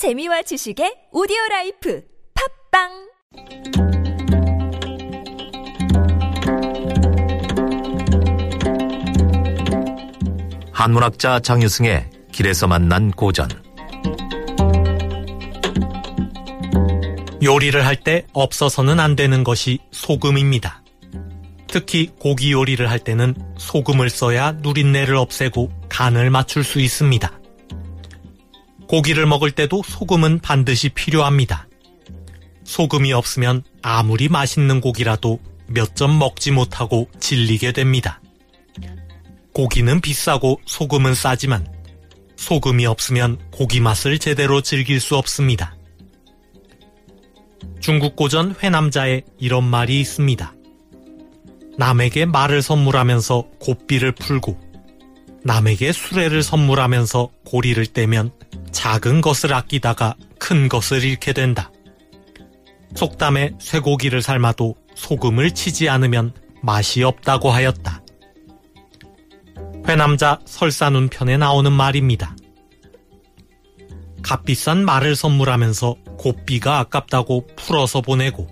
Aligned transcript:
재미와 0.00 0.40
지식의 0.40 1.08
오디오 1.12 1.36
life 1.50 2.00
팟빵 2.72 2.88
한문학자 10.72 11.40
장유승의 11.40 12.08
길에서 12.32 12.66
만난 12.66 13.10
고전 13.10 13.50
요리를 17.42 17.84
할 17.84 17.96
때 17.96 18.26
없어서는 18.32 19.00
안 19.00 19.16
되는 19.16 19.44
것이 19.44 19.80
소금입니다. 19.90 20.82
특히 21.66 22.10
고기 22.18 22.52
요리를 22.52 22.90
할 22.90 23.00
때는 23.00 23.34
소금을 23.58 24.08
써야 24.08 24.52
누린내를 24.52 25.16
없애고 25.16 25.70
간을 25.90 26.30
맞출 26.30 26.64
수 26.64 26.80
있습니다. 26.80 27.39
고기를 28.90 29.24
먹을 29.24 29.52
때도 29.52 29.84
소금은 29.86 30.40
반드시 30.40 30.88
필요합니다. 30.88 31.68
소금이 32.64 33.12
없으면 33.12 33.62
아무리 33.82 34.28
맛있는 34.28 34.80
고기라도 34.80 35.38
몇 35.68 35.94
점 35.94 36.18
먹지 36.18 36.50
못하고 36.50 37.08
질리게 37.20 37.70
됩니다. 37.70 38.20
고기는 39.52 40.00
비싸고 40.00 40.60
소금은 40.66 41.14
싸지만 41.14 41.68
소금이 42.34 42.84
없으면 42.84 43.38
고기 43.52 43.78
맛을 43.78 44.18
제대로 44.18 44.60
즐길 44.60 44.98
수 44.98 45.16
없습니다. 45.16 45.76
중국 47.78 48.16
고전 48.16 48.56
회남자에 48.60 49.22
이런 49.38 49.62
말이 49.62 50.00
있습니다. 50.00 50.52
남에게 51.78 52.26
말을 52.26 52.60
선물하면서 52.60 53.50
고삐를 53.60 54.16
풀고 54.16 54.58
남에게 55.44 55.92
수레를 55.92 56.42
선물하면서 56.42 57.30
고리를 57.44 57.86
떼면 57.86 58.32
작은 58.72 59.20
것을 59.20 59.52
아끼다가 59.52 60.14
큰 60.38 60.68
것을 60.68 61.04
잃게 61.04 61.32
된다. 61.32 61.70
속담에 62.94 63.52
쇠고기를 63.58 64.22
삶아도 64.22 64.74
소금을 64.94 65.52
치지 65.52 65.88
않으면 65.88 66.34
맛이 66.62 67.02
없다고 67.02 67.50
하였다. 67.50 68.02
회남자 69.86 70.40
설사눈 70.44 71.08
편에 71.08 71.36
나오는 71.36 71.72
말입니다. 71.72 72.36
값비싼 74.22 74.84
말을 74.84 75.16
선물하면서 75.16 75.96
고삐가 76.18 76.78
아깝다고 76.80 77.46
풀어서 77.56 78.00
보내고 78.00 78.46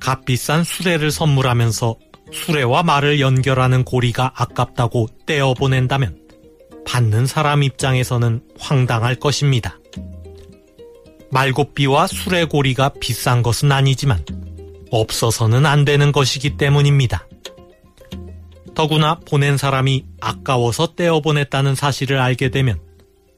값비싼 0.00 0.64
수레를 0.64 1.10
선물하면서 1.10 1.96
수레와 2.32 2.82
말을 2.82 3.20
연결하는 3.20 3.84
고리가 3.84 4.32
아깝다고 4.34 5.08
떼어 5.26 5.54
보낸다면 5.54 6.18
받는 6.86 7.26
사람 7.26 7.62
입장에서는 7.62 8.42
황당할 8.58 9.14
것입니다. 9.14 9.78
말고삐와 11.30 12.06
수레고리가 12.08 12.94
비싼 13.00 13.42
것은 13.42 13.70
아니지만 13.70 14.24
없어서는 14.90 15.66
안 15.66 15.84
되는 15.84 16.12
것이기 16.12 16.56
때문입니다. 16.56 17.26
더구나 18.74 19.16
보낸 19.26 19.56
사람이 19.56 20.04
아까워서 20.20 20.94
떼어 20.94 21.20
보냈다는 21.20 21.74
사실을 21.74 22.18
알게 22.18 22.50
되면 22.50 22.80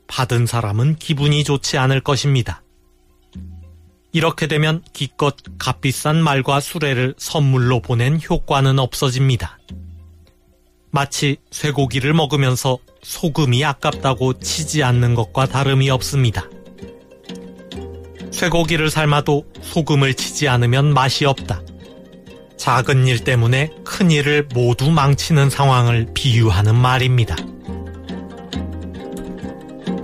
받은 0.07 0.47
사람은 0.47 0.97
기분이 0.97 1.45
좋지 1.45 1.79
않을 1.79 2.01
것입니다. 2.01 2.63
이렇게 4.13 4.47
되면 4.47 4.83
기껏 4.93 5.35
값비싼 5.59 6.23
말과 6.23 6.61
수레를 6.61 7.15
선물로 7.17 7.81
보낸 7.81 8.21
효과는 8.21 8.79
없어집니다. 8.79 9.59
마치 10.91 11.39
쇠고기를 11.51 12.13
먹으면서 12.13 12.79
소금이 13.03 13.65
아깝다고 13.65 14.39
치지 14.39 14.85
않는 14.85 15.15
것과 15.15 15.47
다름이 15.47 15.91
없습니다. 15.91 16.49
쇠고기를 18.31 18.91
삶아도 18.91 19.45
소금을 19.61 20.15
치지 20.15 20.49
않으면 20.49 20.95
맛이 20.95 21.25
없다. 21.25 21.63
작은 22.57 23.09
일 23.09 23.25
때문에 23.25 23.71
큰 23.85 24.13
일을 24.13 24.49
모두 24.55 24.91
망치는 24.91 25.51
상황을 25.51 26.11
비유하는 26.15 26.77
말입니다. 26.77 27.35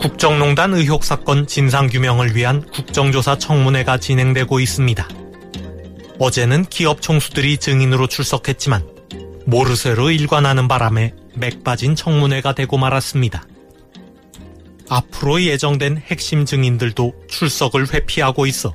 국정농단 0.00 0.74
의혹 0.74 1.04
사건 1.04 1.46
진상규명을 1.46 2.34
위한 2.34 2.62
국정조사 2.62 3.38
청문회가 3.38 3.98
진행되고 3.98 4.58
있습니다. 4.58 5.08
어제는 6.18 6.64
기업 6.64 7.00
총수들이 7.00 7.58
증인으로 7.58 8.08
출석했지만 8.08 8.97
모르쇠로 9.48 10.10
일관하는 10.10 10.68
바람에 10.68 11.14
맥 11.34 11.64
빠진 11.64 11.96
청문회가 11.96 12.52
되고 12.54 12.76
말았습니다. 12.76 13.46
앞으로 14.90 15.42
예정된 15.42 15.96
핵심 15.96 16.44
증인들도 16.44 17.14
출석을 17.28 17.92
회피하고 17.92 18.44
있어 18.46 18.74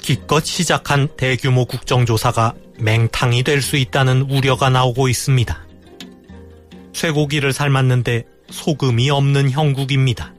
기껏 0.00 0.44
시작한 0.44 1.08
대규모 1.16 1.64
국정조사가 1.64 2.54
맹탕이 2.78 3.42
될 3.42 3.60
수 3.60 3.76
있다는 3.76 4.22
우려가 4.22 4.70
나오고 4.70 5.08
있습니다. 5.08 5.66
쇠고기를 6.92 7.52
삶았는데 7.52 8.24
소금이 8.50 9.10
없는 9.10 9.50
형국입니다. 9.50 10.32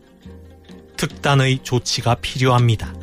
특단의 0.95 1.59
조치가 1.63 2.15
필요합니다. 2.15 2.93